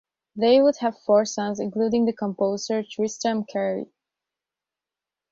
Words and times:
They 0.35 0.59
would 0.59 0.77
have 0.77 0.97
four 0.97 1.25
sons, 1.25 1.59
including 1.59 2.05
the 2.05 2.11
composer, 2.13 2.81
Tristram 2.81 3.43
Cary. 3.43 3.91